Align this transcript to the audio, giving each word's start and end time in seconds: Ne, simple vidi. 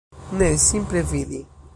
Ne, 0.37 0.57
simple 0.57 1.01
vidi. 1.11 1.45